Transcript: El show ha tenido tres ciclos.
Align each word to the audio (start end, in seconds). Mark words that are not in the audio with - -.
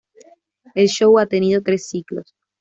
El 0.73 0.87
show 0.89 1.19
ha 1.19 1.27
tenido 1.27 1.61
tres 1.61 1.87
ciclos. 1.87 2.33